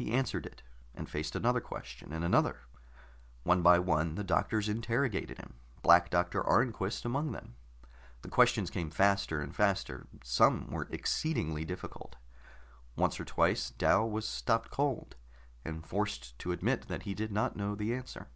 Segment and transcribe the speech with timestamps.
[0.00, 0.62] He answered it,
[0.94, 2.60] and faced another question, and another.
[3.42, 7.56] One by one, the doctors interrogated him, Black Doctor Arnquist among them.
[8.22, 12.14] The questions came faster and faster; some were exceedingly difficult.
[12.94, 15.16] Once or twice Dal was stopped cold,
[15.64, 18.28] and forced to admit that he did not know the answer.